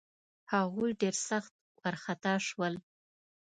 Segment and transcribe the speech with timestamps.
[0.53, 2.73] هغوی ډېر سخت وارخطا شول.